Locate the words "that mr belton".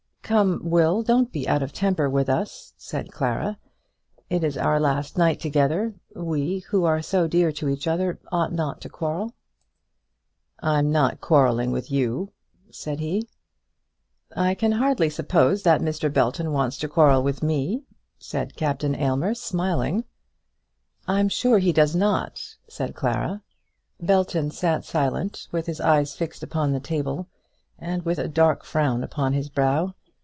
15.63-16.53